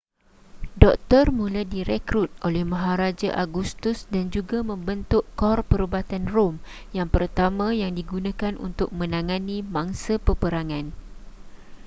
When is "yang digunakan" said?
7.81-8.53